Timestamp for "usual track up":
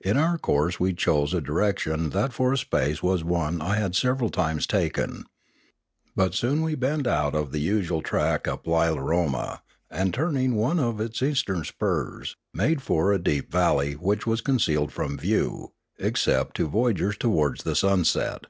7.60-8.66